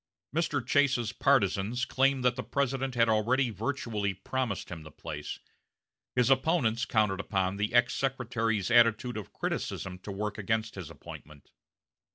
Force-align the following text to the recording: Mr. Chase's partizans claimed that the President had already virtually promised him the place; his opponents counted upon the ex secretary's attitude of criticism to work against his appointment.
Mr. 0.35 0.65
Chase's 0.65 1.13
partizans 1.13 1.85
claimed 1.85 2.23
that 2.25 2.35
the 2.35 2.41
President 2.41 2.95
had 2.95 3.07
already 3.07 3.51
virtually 3.51 4.15
promised 4.15 4.69
him 4.69 4.81
the 4.81 4.89
place; 4.89 5.37
his 6.15 6.31
opponents 6.31 6.85
counted 6.85 7.19
upon 7.19 7.55
the 7.57 7.71
ex 7.71 7.93
secretary's 7.93 8.71
attitude 8.71 9.15
of 9.15 9.31
criticism 9.31 9.99
to 9.99 10.11
work 10.11 10.39
against 10.39 10.73
his 10.73 10.89
appointment. 10.89 11.51